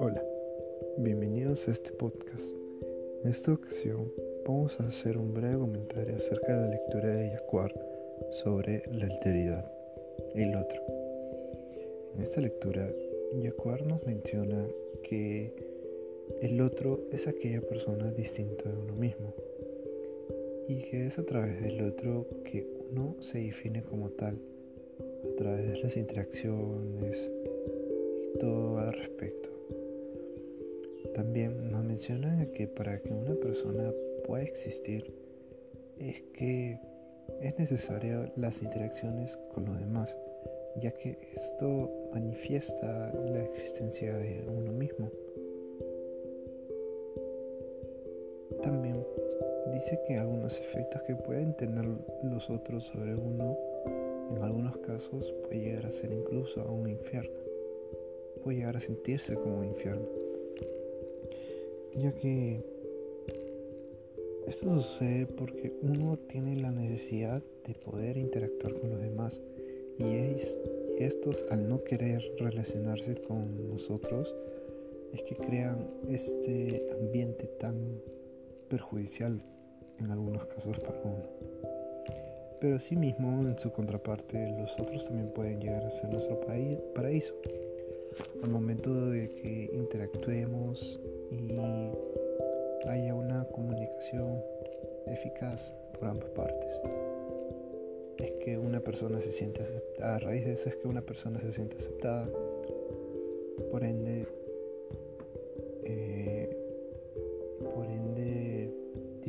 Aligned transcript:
Hola, 0.00 0.20
bienvenidos 0.96 1.68
a 1.68 1.70
este 1.70 1.92
podcast. 1.92 2.44
En 3.22 3.30
esta 3.30 3.52
ocasión 3.52 4.10
vamos 4.44 4.80
a 4.80 4.86
hacer 4.88 5.16
un 5.16 5.34
breve 5.34 5.58
comentario 5.58 6.16
acerca 6.16 6.54
de 6.54 6.60
la 6.60 6.74
lectura 6.74 7.08
de 7.08 7.30
Yacuar 7.30 7.72
sobre 8.32 8.82
la 8.90 9.04
alteridad, 9.04 9.70
el 10.34 10.56
otro. 10.56 10.82
En 12.16 12.22
esta 12.22 12.40
lectura, 12.40 12.90
Yacuar 13.40 13.86
nos 13.86 14.02
menciona 14.04 14.66
que 15.04 15.54
el 16.42 16.60
otro 16.60 17.00
es 17.12 17.28
aquella 17.28 17.60
persona 17.60 18.10
distinta 18.10 18.68
de 18.68 18.76
uno 18.76 18.94
mismo 18.94 19.34
y 20.66 20.82
que 20.82 21.06
es 21.06 21.16
a 21.18 21.24
través 21.24 21.62
del 21.62 21.84
otro 21.84 22.26
que 22.44 22.66
uno 22.90 23.14
se 23.20 23.38
define 23.38 23.84
como 23.84 24.10
tal, 24.10 24.40
a 25.24 25.36
través 25.36 25.68
de 25.68 25.82
las 25.82 25.96
interacciones 25.96 27.30
y 28.34 28.38
todo 28.38 28.78
al 28.78 28.92
respecto. 28.92 29.50
También 31.14 31.70
nos 31.70 31.84
menciona 31.84 32.46
que 32.52 32.66
para 32.68 33.00
que 33.00 33.12
una 33.12 33.34
persona 33.34 33.92
pueda 34.26 34.44
existir 34.44 35.12
es 35.98 36.20
que 36.34 36.78
es 37.40 37.58
necesaria 37.58 38.32
las 38.36 38.62
interacciones 38.62 39.36
con 39.54 39.66
los 39.66 39.78
demás, 39.78 40.16
ya 40.80 40.90
que 40.92 41.18
esto 41.34 41.90
manifiesta 42.12 43.12
la 43.14 43.42
existencia 43.42 44.16
de 44.16 44.44
uno 44.48 44.72
mismo. 44.72 45.10
También 48.62 49.04
dice 49.72 49.98
que 50.06 50.18
algunos 50.18 50.58
efectos 50.58 51.02
que 51.02 51.14
pueden 51.14 51.54
tener 51.54 51.84
los 52.22 52.50
otros 52.50 52.84
sobre 52.84 53.14
uno, 53.14 53.56
en 54.30 54.42
algunos 54.42 54.76
casos 54.78 55.32
puede 55.42 55.60
llegar 55.60 55.86
a 55.86 55.90
ser 55.90 56.12
incluso 56.12 56.60
a 56.60 56.70
un 56.70 56.88
infierno, 56.88 57.38
puede 58.42 58.58
llegar 58.58 58.76
a 58.76 58.80
sentirse 58.80 59.34
como 59.34 59.58
un 59.58 59.64
infierno, 59.66 60.06
ya 61.94 62.12
que 62.14 62.64
esto 64.48 64.80
sucede 64.80 65.26
porque 65.26 65.72
uno 65.82 66.16
tiene 66.16 66.56
la 66.56 66.70
necesidad 66.70 67.42
de 67.66 67.74
poder 67.74 68.16
interactuar 68.16 68.80
con 68.80 68.90
los 68.90 69.00
demás. 69.00 69.38
Y 69.98 70.04
estos 70.98 71.44
al 71.50 71.68
no 71.68 71.84
querer 71.84 72.22
relacionarse 72.38 73.16
con 73.16 73.68
nosotros 73.68 74.34
es 75.12 75.22
que 75.22 75.36
crean 75.36 75.86
este 76.08 76.88
ambiente 76.98 77.46
tan 77.58 78.00
perjudicial 78.70 79.42
en 79.98 80.10
algunos 80.10 80.46
casos 80.46 80.78
para 80.78 80.98
uno. 81.02 81.77
Pero 82.60 82.76
asimismo, 82.76 83.48
en 83.48 83.58
su 83.58 83.70
contraparte, 83.70 84.50
los 84.58 84.72
otros 84.80 85.06
también 85.06 85.28
pueden 85.28 85.60
llegar 85.60 85.84
a 85.84 85.90
ser 85.90 86.10
nuestro 86.10 86.40
paraíso. 86.94 87.34
Al 88.42 88.50
momento 88.50 89.10
de 89.10 89.28
que 89.28 89.70
interactuemos 89.72 91.00
y 91.30 91.52
haya 92.88 93.14
una 93.14 93.44
comunicación 93.52 94.42
eficaz 95.06 95.74
por 95.98 96.08
ambas 96.08 96.30
partes. 96.30 96.74
Es 98.18 98.32
que 98.44 98.58
una 98.58 98.80
persona 98.80 99.20
se 99.20 99.30
siente 99.30 99.62
aceptada, 99.62 100.16
a 100.16 100.18
raíz 100.18 100.44
de 100.44 100.54
eso 100.54 100.68
es 100.68 100.76
que 100.76 100.88
una 100.88 101.02
persona 101.02 101.40
se 101.40 101.52
siente 101.52 101.76
aceptada, 101.76 102.28
por 103.70 103.84
ende 103.84 104.26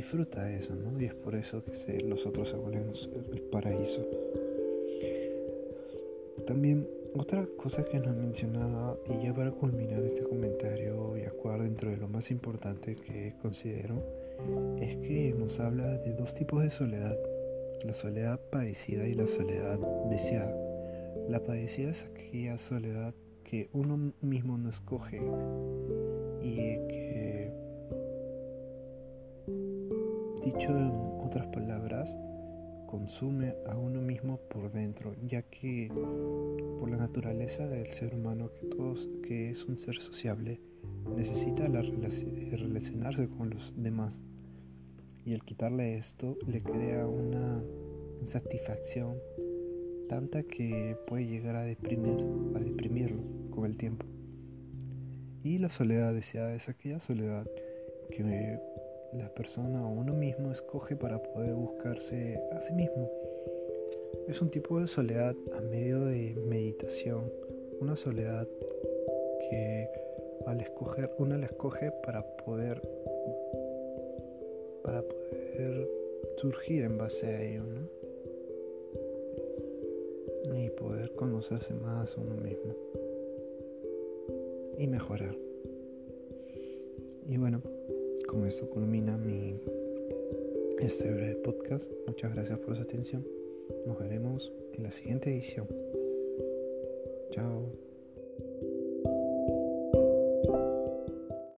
disfruta 0.09 0.51
eso, 0.51 0.73
¿no? 0.73 0.99
Y 0.99 1.05
es 1.05 1.13
por 1.13 1.35
eso 1.35 1.63
que 1.63 2.03
los 2.03 2.25
otros 2.25 2.49
se 2.49 2.55
el 2.55 3.41
paraíso. 3.51 4.03
También 6.47 6.87
otra 7.13 7.45
cosa 7.57 7.85
que 7.85 7.99
nos 7.99 8.15
mencionaba, 8.15 8.97
y 9.07 9.23
ya 9.23 9.35
para 9.35 9.51
culminar 9.51 10.01
este 10.01 10.23
comentario 10.23 11.15
y 11.15 11.25
actuar 11.25 11.61
dentro 11.61 11.91
de 11.91 11.97
lo 11.97 12.07
más 12.07 12.31
importante 12.31 12.95
que 12.95 13.35
considero, 13.43 14.01
es 14.81 14.95
que 14.95 15.35
nos 15.37 15.59
habla 15.59 15.99
de 15.99 16.13
dos 16.13 16.33
tipos 16.33 16.63
de 16.63 16.71
soledad, 16.71 17.15
la 17.83 17.93
soledad 17.93 18.39
padecida 18.49 19.07
y 19.07 19.13
la 19.13 19.27
soledad 19.27 19.77
deseada. 20.09 20.55
La 21.27 21.43
padecida 21.43 21.91
es 21.91 22.01
aquella 22.01 22.57
soledad 22.57 23.13
que 23.43 23.69
uno 23.73 24.11
mismo 24.21 24.57
no 24.57 24.71
escoge 24.71 25.21
y 26.41 26.55
que 26.55 26.98
Dicho 30.51 30.75
en 30.75 30.91
otras 31.23 31.45
palabras, 31.49 32.17
consume 32.87 33.53
a 33.67 33.77
uno 33.77 34.01
mismo 34.01 34.39
por 34.49 34.71
dentro, 34.71 35.13
ya 35.27 35.43
que 35.43 35.91
por 36.79 36.89
la 36.89 36.97
naturaleza 36.97 37.67
del 37.67 37.85
ser 37.93 38.15
humano, 38.15 38.49
que, 39.27 39.51
es 39.51 39.65
un 39.65 39.77
ser 39.77 39.97
sociable, 40.01 40.59
necesita 41.15 41.69
la 41.69 41.83
relacionarse 41.83 43.29
con 43.29 43.51
los 43.51 43.75
demás. 43.77 44.19
Y 45.23 45.33
el 45.33 45.43
quitarle 45.43 45.99
esto 45.99 46.35
le 46.47 46.63
crea 46.63 47.05
una 47.05 47.63
insatisfacción 48.19 49.19
tanta 50.09 50.41
que 50.41 50.97
puede 51.05 51.27
llegar 51.27 51.57
a, 51.57 51.61
deprimir, 51.61 52.25
a 52.55 52.59
deprimirlo 52.59 53.21
con 53.51 53.65
el 53.65 53.77
tiempo. 53.77 54.07
Y 55.43 55.59
la 55.59 55.69
soledad 55.69 56.11
deseada 56.11 56.55
es 56.55 56.69
aquella 56.69 56.99
soledad 56.99 57.45
que 58.09 58.23
la 59.13 59.29
persona 59.29 59.85
o 59.85 59.89
uno 59.89 60.13
mismo 60.13 60.51
escoge 60.51 60.95
para 60.95 61.21
poder 61.21 61.53
buscarse 61.53 62.41
a 62.51 62.61
sí 62.61 62.73
mismo. 62.73 63.09
Es 64.27 64.41
un 64.41 64.49
tipo 64.49 64.79
de 64.79 64.87
soledad 64.87 65.35
a 65.57 65.61
medio 65.61 66.05
de 66.05 66.35
meditación, 66.47 67.31
una 67.79 67.95
soledad 67.95 68.47
que 69.49 69.89
al 70.45 70.61
escoger, 70.61 71.09
uno 71.17 71.37
la 71.37 71.45
escoge 71.45 71.91
para 72.03 72.23
poder 72.37 72.81
para 74.83 75.01
poder 75.01 75.89
surgir 76.37 76.83
en 76.83 76.97
base 76.97 77.27
a 77.27 77.41
ello. 77.41 77.63
Y 80.55 80.69
poder 80.71 81.11
conocerse 81.13 81.73
más 81.73 82.17
a 82.17 82.21
uno 82.21 82.35
mismo 82.35 82.73
y 84.77 84.87
mejorar. 84.87 85.35
Y 87.27 87.37
bueno, 87.37 87.61
con 88.29 88.45
esto 88.45 88.69
culmina 88.69 89.17
mi 89.17 89.59
este 90.79 91.11
breve 91.11 91.35
podcast. 91.37 91.89
Muchas 92.05 92.33
gracias 92.35 92.59
por 92.59 92.75
su 92.75 92.83
atención. 92.83 93.25
Nos 93.87 93.97
veremos 93.97 94.53
en 94.73 94.83
la 94.83 94.91
siguiente 94.91 95.31
edición. 95.31 95.67
Chao. 97.31 97.88